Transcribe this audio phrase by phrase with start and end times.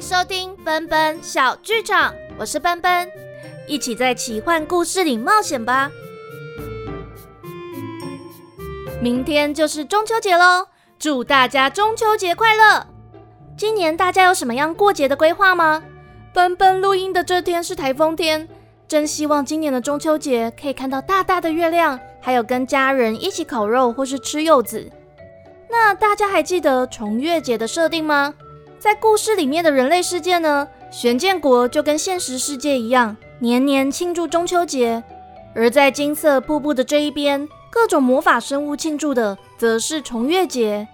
[0.00, 3.10] 收听奔奔小剧场，我是奔奔，
[3.66, 5.90] 一起在奇幻故事里冒险吧。
[9.02, 10.68] 明天就是中秋节喽，
[11.00, 12.86] 祝大家中秋节快乐！
[13.56, 15.82] 今年大家有什么样过节的规划吗？
[16.32, 18.48] 奔奔录音的这天是台风天，
[18.86, 24.88] 真希望今年的中秋节可以看到大大的月亮，还有跟家人一起烤肉或是吃柚子。
[25.68, 28.34] 那大家还记得重月节的设定吗？
[28.78, 35.02] 在故事里面的人类世界呢，玄剑国就跟现实世界一样，年年庆祝中秋节；
[35.52, 40.86] 而在金色瀑布的这一边，各种魔法生物庆祝的则是重月节。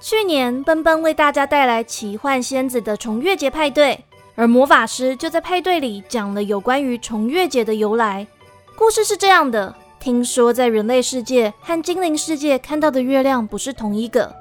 [0.00, 4.02] 去年奔奔为大家带来奇幻仙子的重月节派对，
[4.34, 8.26] 而魔法师就在派对里讲了有关于重月节的由来。
[8.76, 14.34] 故事是这样的：听说在人类世界和精灵世界看到的月亮不是同一个。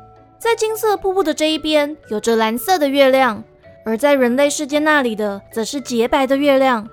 [0.45, 3.41] 在金色瀑布的这一边，有着蓝色的月亮；
[3.83, 6.87] 而在人类世界那里的，则是洁白的月亮。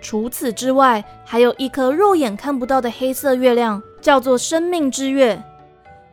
[0.00, 5.42] 除此之外，还有一颗肉眼看不到的黑色月亮，叫做生命之月。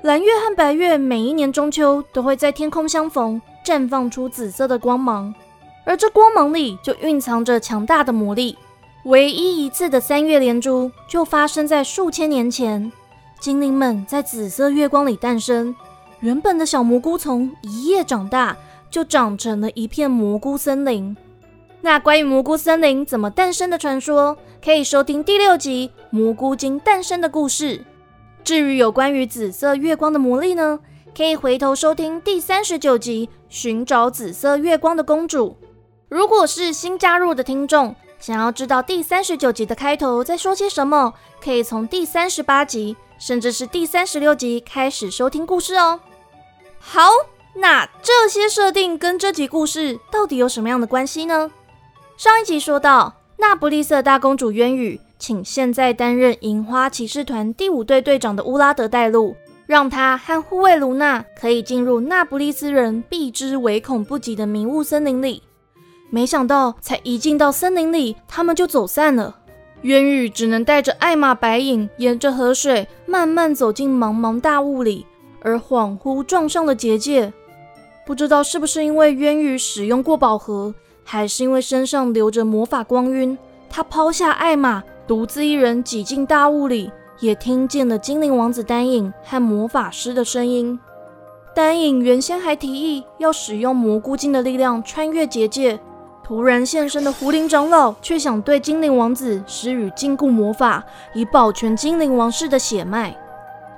[0.01, 5.31] 蓝月和白月每一年中秋都会在天空相逢，绽放出紫色的光芒，
[5.85, 8.57] 而这光芒里就蕴藏着强大的魔力。
[9.05, 12.91] 唯一一次的三月连珠，就发生在数千年前，
[13.39, 15.75] 精灵们在紫色月光里诞生。
[16.21, 18.57] 原本的小蘑菇从一夜长大，
[18.91, 21.15] 就长成了一片蘑菇森林。
[21.81, 27.77] 那关于蘑菇森林怎么诞生的传说，可以收听第六集《蘑菇精诞生的故事》。
[28.43, 30.79] 至于有关于紫色月光的魔力呢，
[31.15, 35.55] 可以回头收听第三十九集《寻找紫色月光的公主》。
[36.09, 45.99] 如果是新加入的听众，想要知道第三十九集的开头在说些什么，可以从第三十八集，甚至是第三十六集开始收听故事哦。
[46.79, 47.09] 好，
[47.55, 51.51] 那这些设定跟这集故事到底有什么样的关系呢？
[52.17, 59.35] 上一集说到，那不勒斯大公主渊羽，请现在担任银花骑士团第五队队长的乌拉德带路，
[59.65, 65.43] 让他和护卫卢娜可以进入那不利斯人避之唯恐不及的迷雾森林里。
[66.09, 69.35] 没想到，才一进到森林里，他们就走散了。
[69.83, 75.05] 渊羽只能带着艾玛白影，沿着河水慢慢走进茫茫大雾里。
[75.41, 77.31] 而恍惚撞上了结界，
[78.05, 80.73] 不知道是不是因为渊羽使用过宝盒，
[81.03, 83.37] 还是因为身上流着魔法光晕，
[83.69, 90.79] 他抛下艾玛，独自一人挤进大雾里，也听见了精灵王子丹影和魔法师的声音。
[91.55, 95.79] 丹影原先还提议要使用蘑菇精的力量穿越结界，
[96.23, 100.83] 突然现身的狐灵长老却想对精灵王子施予禁锢魔法，
[101.13, 103.17] 以保全精灵王室的血脉。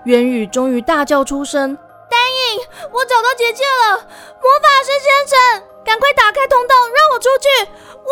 [0.05, 1.77] 渊羽终于大叫出声
[2.09, 3.97] ：“丹影，我找到结界了！
[3.97, 8.11] 魔法师先生，赶快打开通道，让我出去！”我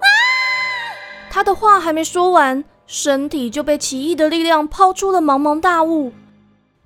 [0.00, 0.06] 啊！
[1.30, 6.12] 他的话还没说完，身体就被奇异的力量抛出了茫茫大雾。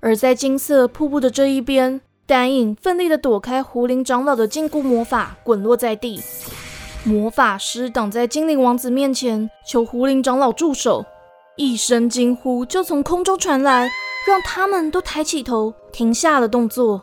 [0.01, 6.21] 而在金色瀑布的这一边，丹影奋力地躲开狐灵长老的禁锢魔法，滚落在地。
[7.05, 11.05] 魔法师挡在精灵王子面前，求狐灵长老住手。
[11.55, 13.89] 一声惊呼就从空中传来。
[14.27, 17.01] 让他们都抬起头，停下了动作。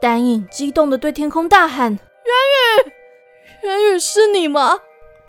[0.00, 1.92] 丹影激动地对天空大喊
[2.24, 2.88] ：“元
[3.62, 4.78] 宇，元宇，是你吗？”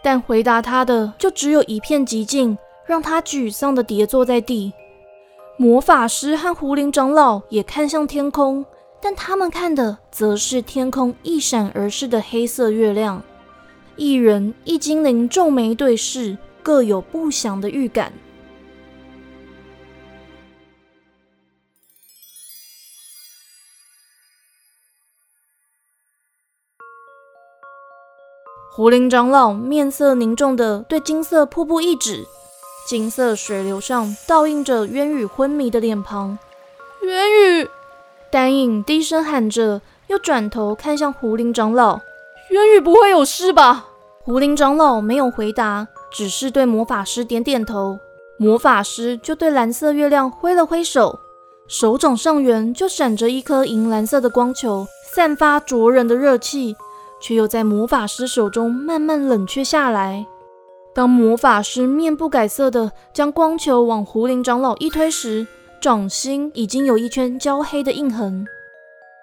[0.01, 4.71] 但回答他的就只有一片寂静，让他沮丧地跌坐在地。
[5.57, 8.65] 魔法师和狐灵长老也看向天空，
[9.01, 13.21] 但他们看的则是天空一闪而逝的黑色月亮。
[13.97, 18.13] 一人一精灵皱眉对视，各有不祥的预感。
[28.77, 32.27] 狐灵长老面色凝重地对金色瀑布一指，
[32.87, 36.37] 金色水流上倒映着渊羽昏迷的脸庞。
[37.01, 37.67] 渊羽，
[38.29, 42.01] 丹影低声喊着，又转头看向胡林长老。
[42.51, 43.87] 渊羽不会有事吧？
[44.21, 47.97] 胡林长老没有回答，只是对魔法师点点头。
[48.37, 51.17] 魔法师就对蓝色月亮挥了挥手，
[51.67, 56.75] 手掌上缘就闪着一颗银蓝色的光球，散发灼人的热气。
[57.19, 60.25] 却又在魔法师手中慢慢冷却下来。
[60.93, 65.45] 当魔法师面不改色的将光球往狐灵长老一推时，
[65.79, 68.45] 掌心已经有一圈焦黑的印痕。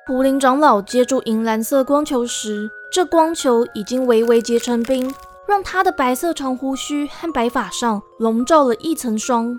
[0.07, 5.13] 狐灵长老接住银蓝色光球时，这光球已经微微结成冰，
[5.49, 9.59] 让他的白色长胡须和白发上笼罩了一层霜。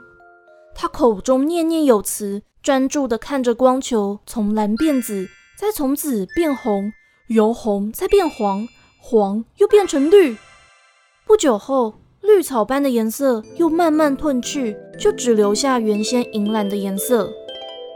[0.73, 5.27] 他口中念念有词，专注地看着光球从蓝变紫，
[5.59, 6.93] 再从紫变红。
[7.27, 8.67] 由红再变黄，
[8.99, 10.37] 黄又变成绿。
[11.25, 17.31] 不久后，绿草般的颜色又慢慢褪去，就只留下原先银蓝的颜色。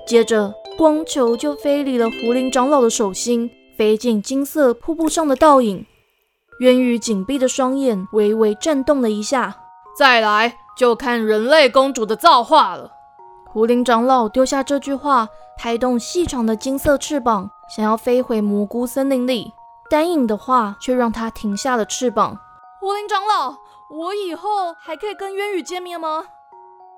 [0.07, 5.85] 接着，光球就飞离了狐林长老的手心，飞进金色瀑布上的倒影。
[6.61, 9.57] 渊羽紧闭的双眼微微颤动了一下。
[9.95, 12.93] 再来，就看人类公主的造化了。
[13.51, 19.51] 狐林长老丢下这句话，拍动细长的金色翅膀，想要飞回蘑菇森林里。
[19.89, 22.37] 丹影的话却让他停下了翅膀。
[22.79, 23.55] 狐林长老，
[23.89, 26.25] 我以后还可以跟渊羽见面吗？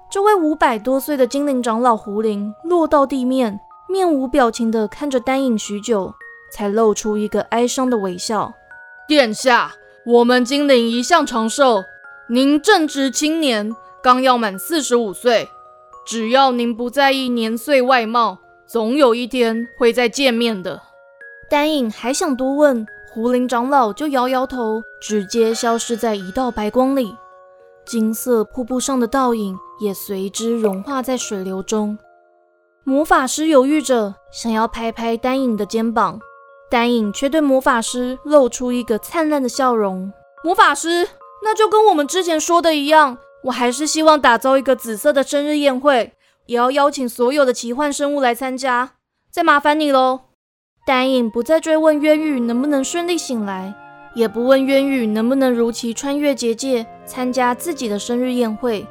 [0.09, 3.57] 这位五百多岁的精灵长老胡林落到地面，
[3.87, 6.13] 面无表情地看着丹影许久，
[6.51, 8.51] 才露出一个哀伤的微笑。
[9.07, 9.71] 殿下，
[10.05, 11.85] 我们精灵一向长寿，
[12.27, 15.47] 您正值青年，刚要满四十五岁，
[16.11, 18.37] 只要您不在意年岁外貌，
[18.67, 20.81] 总有一天会再见面的。
[21.49, 22.85] 丹影还想多问。
[23.13, 27.15] 胡林长老就摇摇头，直接消失在一道白光里。
[27.85, 31.97] 金色瀑布上的倒影也随之融化在水流中。
[32.83, 36.19] 魔法师犹豫着，想要拍拍丹影的肩膀，
[36.69, 40.11] 丹影却对魔法师露出一个灿烂的笑容。
[40.43, 41.07] 魔法师，
[41.41, 46.13] 那就跟我们之前说的一样，我还是希望打造一个紫色的生日宴会，
[46.45, 48.91] 也要邀请所有的奇幻生物来参加。
[49.31, 50.21] 再麻烦你喽。
[50.85, 53.73] 丹影不再追问渊羽能不能顺利醒来，
[54.13, 58.85] 也不问渊羽能不能如期穿越结界参加自己的生日宴会。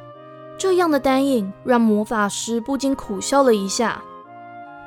[0.57, 4.01] 这样的丹影让魔法师不禁苦笑了一下。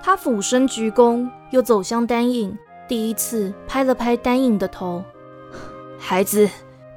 [0.02, 2.56] 他俯身鞠躬，又走向丹影，
[2.87, 5.02] 第一次拍了拍丹影的头
[5.99, 6.49] ：“孩子，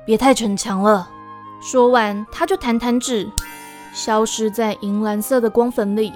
[0.06, 1.10] 别太逞强了。”
[1.60, 3.30] 说完，他就弹弹指，
[3.94, 6.14] 消失在银蓝色的光粉里。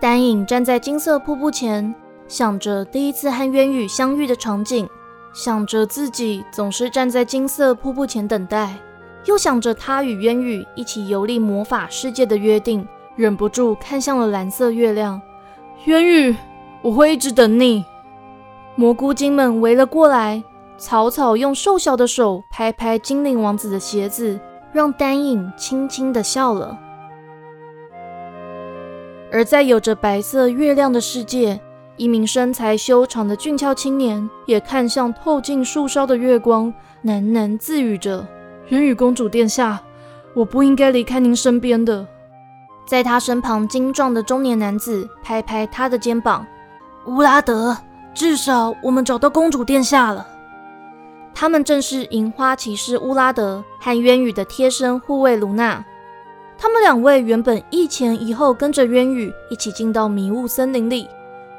[0.00, 1.94] 丹影站在金色瀑布前。
[2.28, 4.88] 想着第一次和渊羽相遇的场景，
[5.34, 8.74] 想着自己总是站在金色瀑布前等待，
[9.26, 15.20] 又想着他与渊羽一起游历魔法世界的约定，忍不住看向了蓝色月亮。
[15.84, 16.34] 渊羽，
[16.80, 17.84] 我会一直等你。
[18.76, 20.42] 蘑菇精们围了过来，
[20.78, 24.38] 草草用瘦小的手拍拍精灵王子的鞋子，
[24.72, 26.78] 让丹影轻轻的笑了。
[29.30, 31.60] 而在有着白色月亮的世界。
[31.98, 36.72] 一名身材修长的俊俏青年也看向透进树梢的月光，
[37.04, 38.26] 喃喃自语着
[38.68, 39.80] ：“元宇公主殿下，
[40.34, 42.04] 我不应该离开您身边的。”
[42.88, 46.44] 在他身旁，精壮的中年男子拍拍他的肩膀
[47.06, 47.76] ：“乌拉德，
[48.14, 50.26] 至少我们找到公主殿下了。”
[51.34, 55.84] 他们正是银花骑士乌拉德和渊羽的贴身护卫卢娜。
[56.58, 61.08] 他们两位原本一前一后跟着渊羽一起进到迷雾森林里。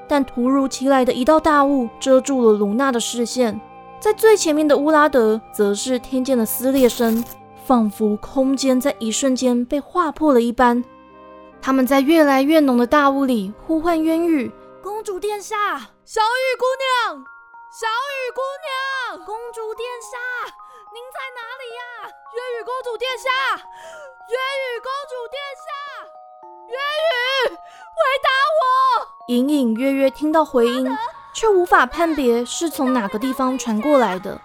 [0.06, 3.60] 但突如其来的一道大雾遮住了卢娜的视线，
[4.00, 7.24] 在最前面的乌拉德则是听见了撕裂声，
[7.66, 10.84] 仿佛空间在一瞬间被划破了一般。
[11.62, 14.52] 他们在越来越浓的大雾里呼唤渊羽
[14.84, 15.56] ：“公主殿下，
[16.04, 16.66] 小雨姑
[17.16, 17.26] 娘，
[17.74, 18.42] 小雨姑
[19.18, 20.16] 娘，公主殿下，
[20.94, 22.06] 您在哪里呀？
[22.32, 23.58] 月雨公主殿下，
[24.30, 25.74] 月雨公主殿下，
[26.70, 28.30] 月雨，回答
[28.62, 30.88] 我！”隐隐约约听到回音，
[31.34, 34.40] 却无法判别是从哪个地方传过来的。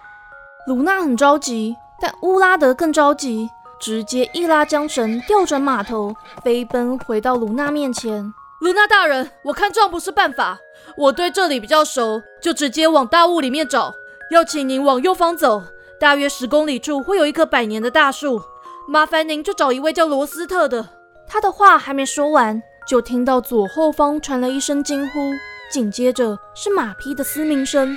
[0.65, 3.47] 卢娜很着急，但乌拉德更着急，
[3.79, 8.33] 直接一拉缰绳，调转马头，飞奔回到卢娜面前。
[8.59, 10.59] 卢娜大人，我看这样不是办法。
[10.97, 13.93] 我对这里比较熟，就直接往大雾里面找。
[14.31, 15.63] 要请您往右方走，
[15.97, 18.41] 大约十公里处会有一棵百年的大树。
[18.87, 20.89] 麻烦您就找一位叫罗斯特的。
[21.25, 22.61] 他的话还没说完。
[22.87, 25.31] 就听到左后方传来一声惊呼，
[25.71, 27.95] 紧接着是马匹的嘶鸣声。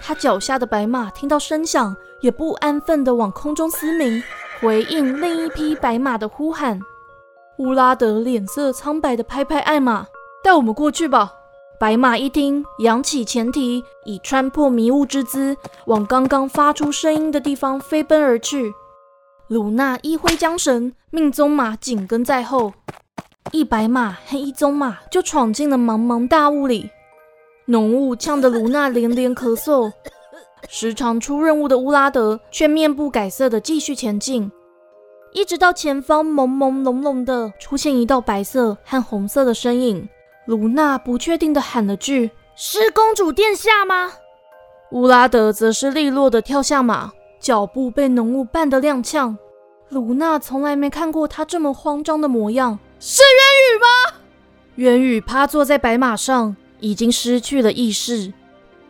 [0.00, 4.22] 他脚下的白马听到声响，也不安分地往空中嘶鸣，
[4.60, 6.80] 回应另一匹白马的呼喊。
[7.58, 10.06] 乌拉德脸色苍白地拍拍艾玛，
[10.44, 11.32] 带我们过去吧。
[11.80, 18.72] 白马一听，扬起前蹄，以穿破迷雾之姿，往刚刚发出声音的地方飞奔而去。
[19.48, 22.74] 鲁娜一挥缰绳，命宗马紧跟在后。
[23.50, 26.90] 一白马和一棕马就闯进了茫茫大雾里，
[27.66, 29.90] 浓雾呛得卢娜连连咳嗽。
[30.68, 34.52] 时常出任务的乌拉德却面不改色的继续前进，
[35.32, 40.08] 一直到前方朦朦胧胧的出现一道白色和红色的身影。
[40.46, 44.12] 卢娜不确定的喊了句：“是公主殿下吗？”
[44.92, 49.36] 乌拉德则是利落的跳下马，脚步被浓雾绊得踉跄。
[49.90, 52.78] 卢娜从来没看过他这么慌张的模样。
[52.98, 54.20] 是渊羽吗？
[54.76, 58.32] 渊羽趴坐在白马上，已经失去了意识。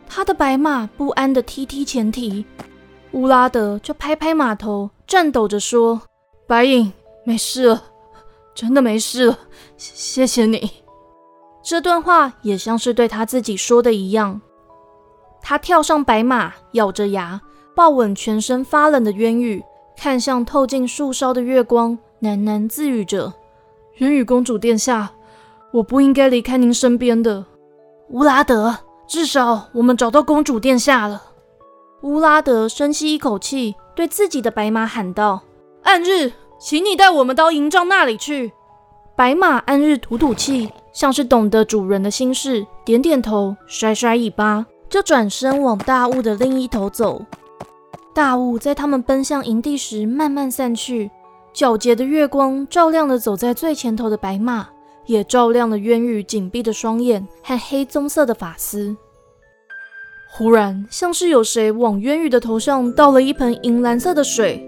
[0.07, 2.45] 他的白马不安的踢踢前蹄，
[3.11, 6.01] 乌拉德就拍拍马头，颤抖着说
[6.49, 6.91] ：“白影，
[7.23, 7.83] 没事了，
[8.55, 9.37] 真的没事了，
[9.77, 10.71] 谢谢你。”
[11.61, 14.41] 这段话也像是对他自己说的一样。
[15.43, 17.39] 他跳上白马，咬着牙
[17.75, 19.63] 抱稳全身发冷的渊羽，
[19.95, 23.31] 看向透进树梢的月光，喃喃自语着
[23.99, 25.11] ：“渊羽公主殿下，
[25.71, 27.45] 我不应该离开您身边的。”
[28.09, 28.75] 乌拉德，
[29.07, 31.21] 至少我们找到公主殿下了。
[32.01, 35.43] 乌拉德深吸一口气，对自己的白马喊道
[35.83, 38.51] ：“暗日，请你带我们到营帐那里去。”
[39.15, 47.25] 白马暗日吐吐气，像是懂得主人的心事，点点头，甩甩尾巴，就转身往大雾的另一头走。
[48.13, 51.11] 大雾在他们奔向营地时慢慢散去，
[51.53, 54.67] 皎洁的月光照亮了走在最前头的白马。
[55.05, 58.95] 也照亮了渊羽紧闭的双眼和黑棕色的发丝。
[60.29, 64.63] 忽然，像是有谁往渊羽的头上倒了一盆银蓝色的水，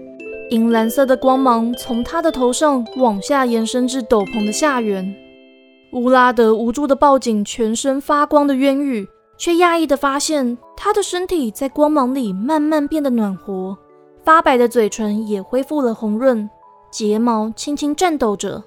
[0.50, 5.14] 银蓝色的光芒从他的头上往下延伸至斗篷的下缘。
[5.92, 9.06] 乌拉德无助地抱紧全身发光的渊羽，
[9.38, 13.76] 却讶异地发现他的身体在光芒里慢慢变得暖和，
[14.24, 16.48] 发白的嘴唇也恢复了红润，
[16.90, 18.62] 睫毛轻轻颤抖着。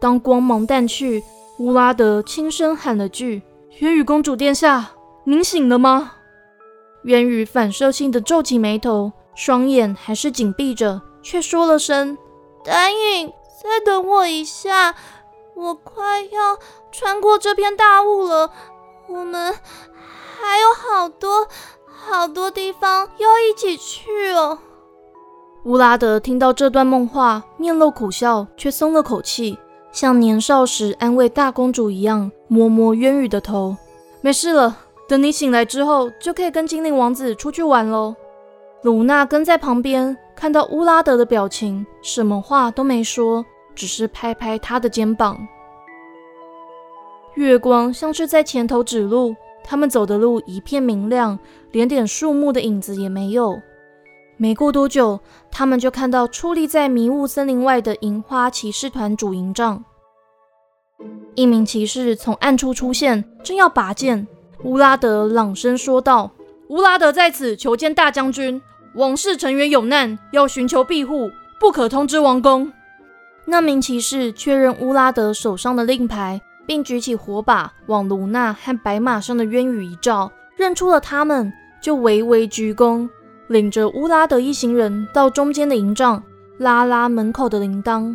[0.00, 1.22] 当光芒淡去，
[1.58, 3.42] 乌拉德轻声喊了句
[3.80, 4.90] ：“渊羽公主殿下，
[5.24, 6.12] 您醒了吗？”
[7.04, 12.18] 渊羽反射性的皱起眉头，双眼还是紧闭着，却说了声
[12.66, 14.96] ：“丹影，再等我一下，
[15.54, 16.58] 我快要
[16.90, 18.50] 穿过这片大雾了。
[19.06, 19.54] 我们
[20.40, 21.46] 还有好多
[21.86, 24.58] 好多地方要一起去哦。”
[25.62, 29.56] 乌拉德听到这段梦话，面露苦笑，却松了口气。
[29.92, 33.76] 像年少时安慰大公主一样，摸摸渊羽的头。
[34.20, 34.76] 没事了，
[35.08, 38.16] 等你醒来之后，就可以跟精灵王子出去玩喽。
[38.82, 43.44] 鲁娜跟在旁边，看到乌拉德的表情，什么话都没说，
[43.74, 45.36] 只是拍拍他的肩膀。
[47.34, 51.36] 月光像是在前头指路，他们走的路一片明亮，
[51.72, 53.60] 连点树木的影子也没有。
[54.36, 55.18] 没过多久，
[55.50, 59.84] 他们就看到矗立在迷雾森林外的银花骑士团主营帐。
[61.34, 64.28] 一名骑士从暗处出现，正要拔剑。
[64.62, 66.30] 乌拉德朗声说道
[66.68, 68.60] ：“乌拉德在此求见大将军，
[68.92, 72.70] 王室成员有难，要寻求庇护，不可通知王宫。”
[73.46, 83.08] 那名骑士确认乌拉德手上的令牌，并举起火把往卢娜和白马上的渊羽一照，认出了他们，就微微鞠躬。
[83.46, 86.22] 领着乌拉德一行人到中间的营帐，
[86.58, 88.14] 拉拉门口的铃铛。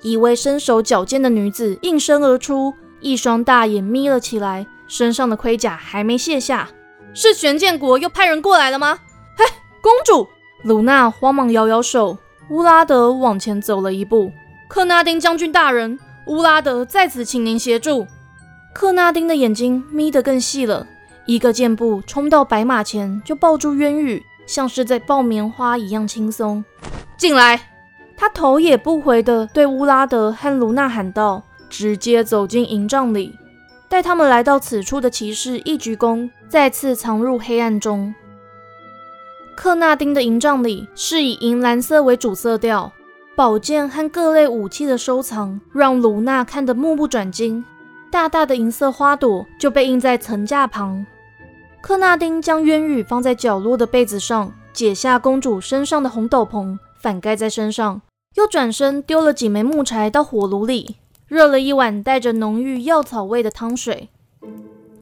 [0.00, 6.70] 一位身手矫健的女子应声而出，一双大眼眯了起来，身上的盔甲还没卸下。
[7.20, 8.96] 是玄剑国又派人过来了吗？
[9.36, 9.44] 嘿，
[9.80, 10.28] 公主！
[10.62, 12.16] 鲁娜慌忙摇摇手。
[12.48, 14.30] 乌拉德往前走了一步。
[14.68, 15.98] 克纳丁将军大人，
[16.28, 18.06] 乌拉德在此，请您协助。
[18.72, 20.86] 克纳丁的眼睛眯得更细了。
[21.26, 26.64] 一个箭步冲到白马前，就抱住渊羽，像是在抱棉花一样轻松。
[27.16, 27.60] 进来！
[28.16, 33.34] 他头也不回地对乌拉德和卢娜喊道，直接走进营帐里。
[33.88, 38.14] 带他们来到此处的骑士一鞠躬，再次藏入黑暗中。
[39.56, 42.92] 克纳丁的营帐里是以银蓝色为主色调，
[43.34, 47.64] 宝剑和各类武器的收藏让卢娜看得目不转睛。
[48.10, 51.04] 大大的银色花朵就被印在层架旁。
[51.80, 58.00] 克纳丁将渊羽放在角落的被子上，解下公主身上的红斗篷，反盖在身上，
[58.34, 60.96] 又转身丢了几枚木柴到火炉里，
[61.28, 64.08] 热了一碗带着浓郁药草味的汤水。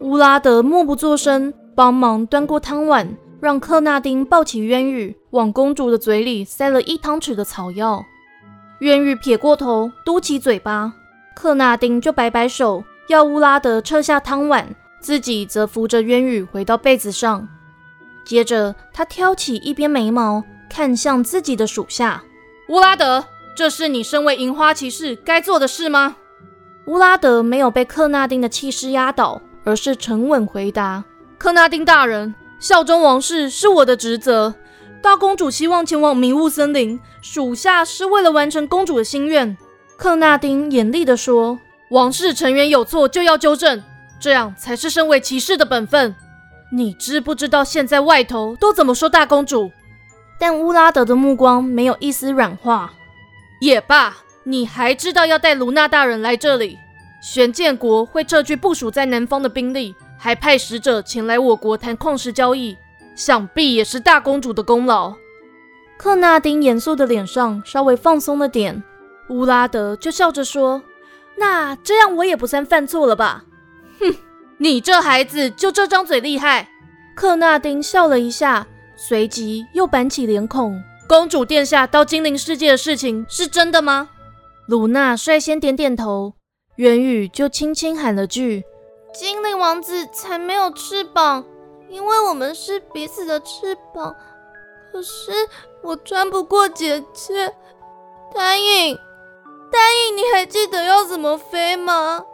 [0.01, 8.05] 乌拉德默不作声，帮忙端过汤碗，让克纳丁抱起渊羽，往公主的嘴里塞了一汤匙的草药。
[8.81, 10.93] 渊羽撇过头，嘟起嘴巴，
[11.35, 14.75] 克纳丁就摆摆手，要乌拉德撤下汤碗。
[14.99, 17.47] 自己则扶着渊羽回到被子上，
[18.25, 22.25] 接着他挑起一边眉毛，看向自己的属下
[22.69, 23.25] 乌拉德
[23.57, 26.17] ：“这是你身为银花骑士该做的事吗？”
[26.87, 31.03] 乌拉德没有被克纳丁的气势压倒，而是沉稳回答
[31.39, 34.55] ：“克纳丁大人，效忠王室是我的职责。
[35.03, 39.57] 大公主希望前往迷雾森林，属下是为了完成公主的心愿。”
[39.97, 41.59] 克纳丁严厉地说
[41.91, 43.83] ：“王室成员有错就要纠正。”
[44.21, 46.15] 这样才是身为骑士的本分。
[46.73, 49.71] 你知不知道现在外头都怎么说大公主？
[50.39, 52.93] 但乌拉德的目光没有一丝软化。
[53.61, 56.79] 也罢，你还知道要带卢娜大人来这里。
[57.23, 62.77] 玄剑国会撤去部署在南方的兵力，还派使者前来我国谈矿石交易，
[63.15, 65.15] 想必也是大公主的功劳。
[65.97, 68.83] 克纳丁严肃的脸上稍微放松了点，
[69.31, 70.83] 乌拉德就笑着说
[71.39, 73.45] ：“那这样我也不算犯错了吧？”
[73.99, 74.15] 哼，
[74.59, 76.69] 你这孩子就这张嘴厉害。
[77.15, 84.11] 克纳丁笑了一下，随即又板起脸孔：“公主殿下到精灵世界的事情是真的吗？”
[84.67, 86.35] 鲁娜率先点点头，
[86.77, 88.65] 元宇就轻轻喊了句
[89.15, 91.45] ：“精灵王子才没有翅膀，
[91.89, 94.15] 因为我们是彼此的翅膀。
[94.93, 95.33] 可是……”
[95.83, 97.55] 我穿不过姐姐，
[98.35, 98.99] 丹影，
[99.71, 102.25] 丹影，你还记得要怎么飞吗？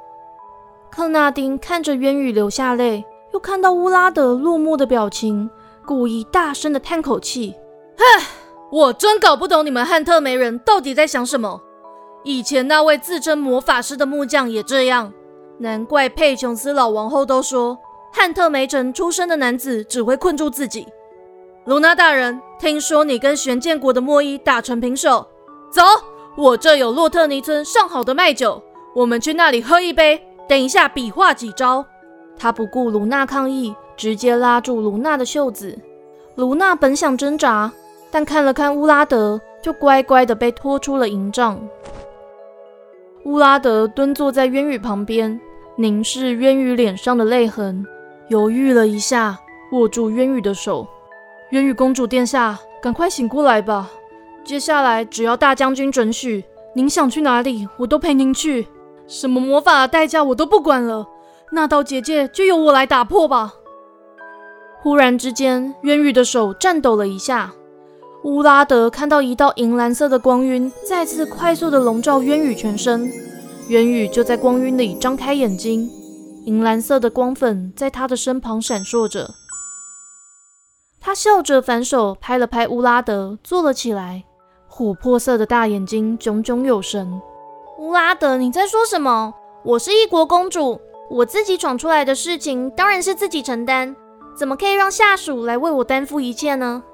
[0.91, 5.51] 克纳丁看着渊羽流下泪，又看到乌拉德落寞的表情，
[5.85, 7.55] 故意大声的叹口气
[7.99, 8.25] ：“唉，
[8.73, 11.61] 我真搞不懂你们汉特梅人到底在想什么。
[12.25, 15.13] 以前那位自称魔法师的木匠也这样，
[15.59, 17.79] 难怪佩琼斯老王后都说，
[18.11, 20.87] 汉特梅城出生的男子只会困住自己。”
[21.67, 25.27] 卢娜大人，听说你跟玄剑国的莫伊打成平手，
[25.71, 25.83] 走，
[26.35, 28.63] 我这有洛特尼村上好的麦酒，
[28.95, 30.19] 我们去那里喝一杯。
[30.49, 31.85] 等一下比划几招。
[32.39, 35.79] 他不顾卢娜抗议，直接拉住卢娜的袖子。
[36.37, 37.71] 卢娜本想挣扎，
[38.13, 41.59] 但看了看乌拉德，就乖乖的被拖出了营帐。
[43.25, 45.41] 乌拉德蹲坐在渊羽旁边，
[45.77, 47.87] 凝视渊羽脸上的泪痕，
[48.29, 49.39] 犹豫了一下，
[49.73, 50.87] 握住渊羽的手。
[51.53, 53.91] 渊宇公主殿下，赶快醒过来吧！
[54.45, 58.67] 接下来只要大将军准许，您想去哪里，我都陪您去。
[59.07, 61.07] 什么魔法的代价我都不管了，
[61.53, 63.55] 那道结界就由我来打破吧！
[64.81, 67.53] 忽然之间，渊宇的手颤抖了一下。
[68.25, 73.11] 乌拉德看到一道银蓝色的光晕再次快速的笼罩渊宇全身，
[73.69, 75.91] 渊宇就在光晕里张开眼睛，
[76.45, 79.29] 银蓝色的光粉在他的身旁闪烁着。
[81.01, 84.23] 他笑着反手拍了拍乌拉德，坐了起来，
[84.71, 87.21] 琥珀色的大眼睛炯炯有神。
[87.79, 89.35] 乌拉德，你在说什么？
[89.65, 90.81] 我是一国公主，
[91.11, 93.97] 我自己闯出来的事情当然是自己承担，
[94.39, 96.85] 怎么可以让下属来为我担负一切呢？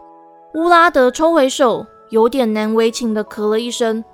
[0.55, 4.05] 乌拉德抽回手，有点难为情的咳了一声：“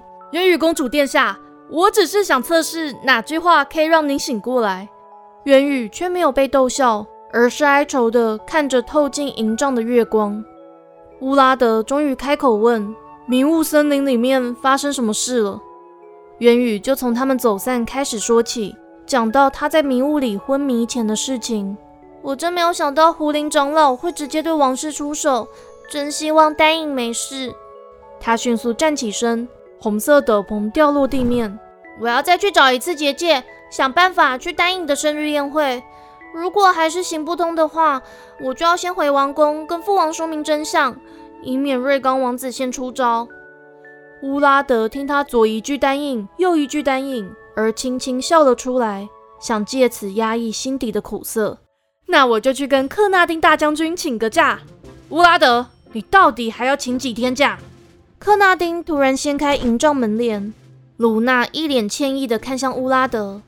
[0.32, 1.38] 元宇公主殿下，
[1.70, 4.88] 我只是想测试哪句话可以让您醒过来。”
[5.44, 7.06] 元宇却没有被逗笑。
[7.30, 10.42] 而是哀愁的看着透进营帐的月光。
[11.20, 12.94] 乌拉德终于开口问
[13.28, 15.60] ：“迷雾森林里面发生什么事了？”
[16.40, 21.76] 元宇就从他们走散开始说起，讲到他在迷雾里昏迷前的事情。
[22.22, 25.46] 我真没有想到狐灵长老会直接对王室出手，
[25.88, 27.54] 真希望丹影没事。
[28.20, 29.48] 他迅速站起身，
[29.80, 31.58] 红色斗篷掉落地面。
[32.00, 35.82] 我要再去找一次结界，想办法去丹影的生日宴会。
[36.34, 38.02] 如果还是行不通的话，
[38.40, 40.94] 我就要先回王宫跟父王说明真相，
[41.42, 43.26] 以免瑞刚王子先出招。
[44.22, 49.08] 乌拉德听他左一句单应，右一句单应，而轻轻笑了出来，
[49.40, 51.58] 想借此压抑心底的苦涩。
[52.06, 54.60] 那我就去跟克纳丁大将军请个假。
[55.10, 57.58] 乌拉德，你到底还要请几天假？
[58.18, 60.52] 克纳丁突然掀开营帐门帘，
[60.96, 63.40] 鲁娜一脸歉意地看向乌拉德。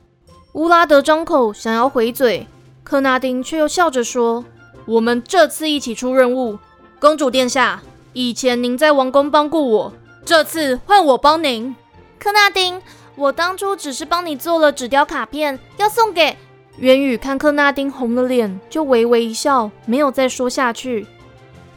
[0.53, 2.47] 乌拉德张口想要回嘴。
[2.83, 4.43] 克纳丁却又笑着说
[4.85, 6.57] ：“我们这次一起出任务，
[6.99, 9.93] 公主殿下，以前您在王宫帮过我，
[10.25, 11.75] 这次换我帮您。”
[12.19, 12.81] 克纳丁，
[13.15, 16.35] 我当初只是帮你做了纸雕卡片，要送给
[16.77, 17.15] 元宇。
[17.15, 21.05] 看克纳丁红了脸，就微微一笑，没有再说下去。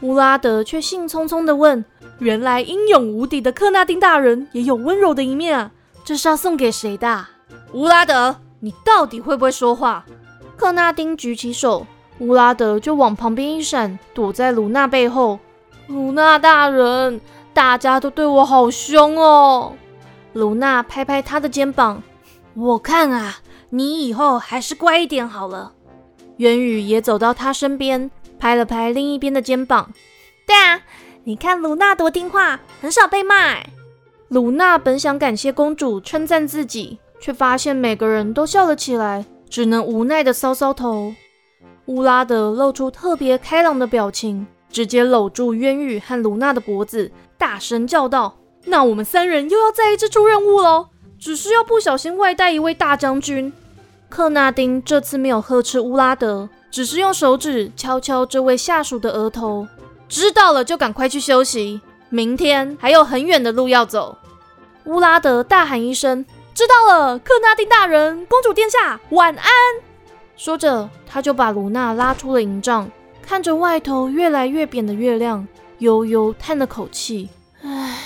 [0.05, 1.83] 乌拉德却兴冲冲地问
[2.19, 5.71] ：“原来英勇无敌的克纳丁大人也有温柔的一面啊？
[6.03, 7.25] 这是要送给谁的？”
[7.73, 10.05] 乌拉德，你到底会不会说话？
[10.55, 11.87] 克纳丁举起手，
[12.19, 15.39] 乌拉德就往旁边一闪，躲在卢娜背后。
[15.87, 17.19] 卢娜大人，
[17.51, 19.73] 大家都对我好凶哦。
[20.33, 22.03] 卢娜拍拍他的肩膀，
[22.53, 23.37] 我看啊，
[23.71, 25.71] 你以后还是乖一点好了。
[26.37, 29.91] 元宇也走到他身边，拍了拍另一边的肩膀。
[30.45, 30.81] 对啊，
[31.23, 33.57] 你看卢娜多听话，很少被骂。
[34.27, 39.25] 卢娜本想感谢公主，称赞自己，却发现每个人都笑了起来。
[39.47, 41.13] 只能无奈的搔搔头。
[41.85, 50.87] 乌拉德露出特别开朗的表情，直接搂住渊羽和卢娜的脖子，大声叫道：“那我们三人又要再一次出任务喽！
[51.17, 53.53] 只是要不小心外带一位大将军。”
[54.09, 59.65] 克纳丁这次没有呵斥乌拉德，只是用手指敲敲这位下属的额头。
[60.09, 64.17] 知道了，就赶快去休息，明天还有很远的路要走。
[64.83, 66.25] 乌拉德大喊一声。
[66.53, 69.49] 知道了，克纳丁大人，公主殿下，晚安。
[70.35, 77.29] 说着，他就把卢娜拉出了营帐，看着外头越来越扁的月亮，悠悠叹了口气
[77.63, 77.99] ：“唉。”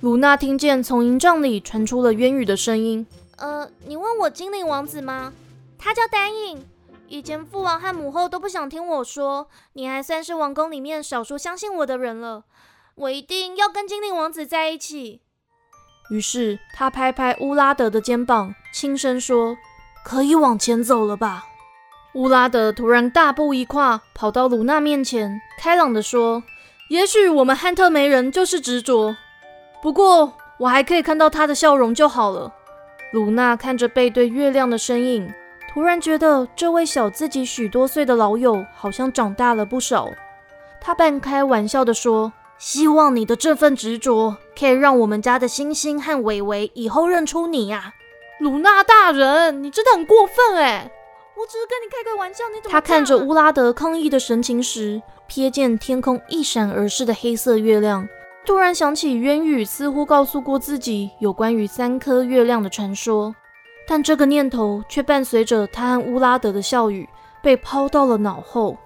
[0.00, 5.34] 卢娜听见从营帐里传出了渊羽的声音：“呃，你问我精灵王子吗？
[5.78, 6.64] 他叫丹影。
[7.12, 12.44] 以前父王和母后都不想听我说，你还算是王宫里面少数相信我的人了。
[12.94, 15.20] 我一定要跟精灵王子在一起。”
[16.08, 19.58] 于是他拍拍乌拉德的肩膀，轻声说
[20.02, 21.44] ：“可以往前走了吧？”
[22.16, 26.42] 乌拉德突然大步一跨，跑到鲁娜面前，开朗地说
[26.88, 29.14] ：“也许我们汉特梅人就是执着。”
[29.82, 32.54] 不过，我还可以看到他的笑容就好了。
[33.12, 35.30] 鲁娜看着背对月亮的身影，
[35.72, 40.06] 突然觉得这位小自己许多岁的老友好像长大了不少。
[40.80, 47.94] 他半开玩笑地说：“希望你的这份执着可以让我们家的星星和伟伟以后认出你呀。”
[48.38, 50.90] 鲁娜大人，你真的很过分哎！
[51.36, 52.70] 我只是跟你开个玩笑，你怎么？
[52.70, 58.06] 他看着乌拉德抗议的神情时，瞥见天空一闪而逝的黑色月亮。
[58.44, 63.34] 突然想起渊羽似乎告诉过自己有关于三颗月亮的传说，
[63.86, 67.08] 但这个念头却伴随着他和乌拉德的笑语
[67.42, 68.76] 被抛到了脑后。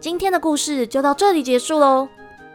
[0.00, 2.08] 今天的故事就到这里结束喽。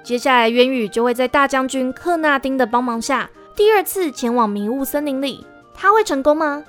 [0.04, 5.46] 接下来，渊羽就会在大将军克纳丁的帮忙下，第二次前往迷雾森林里。
[5.74, 6.64] 他会成功吗？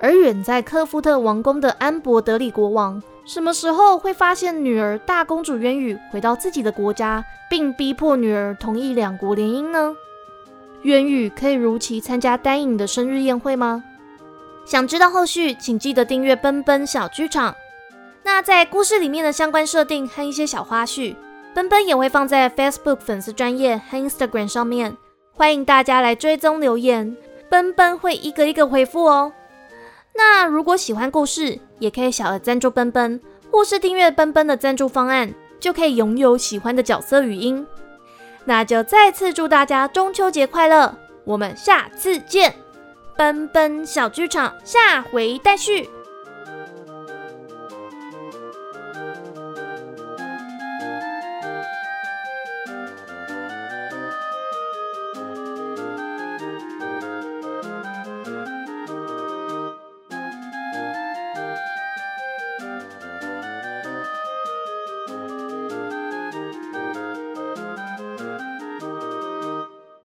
[0.00, 9.94] 而远在科夫特王宫的安博德里国王，什么时候会发现女儿大公主渊羽回到自己的国家，并逼迫女儿同意两国联姻呢？
[10.82, 13.84] 渊羽可以如期参加丹影的生日宴会吗？
[14.64, 17.54] 想知道后续，请记得订阅奔奔小剧场。
[18.22, 21.14] 那在故事里面的相关设定和一些小花絮。
[21.52, 24.96] 奔奔也会放在 Facebook 粉丝专业和 Instagram 上面，
[25.34, 27.16] 欢迎大家来追踪留言，
[27.48, 29.32] 奔奔会一个一个回复哦。
[30.22, 33.18] 那如果喜欢故事，也可以小额赞助奔奔，
[33.50, 37.66] 或是订阅奔奔的赞助方案，就可以拥有喜欢的角色语音。
[38.44, 42.54] 那就再次祝大家中秋节快乐，我们下次见，
[43.16, 45.88] 奔奔小剧场下回待续。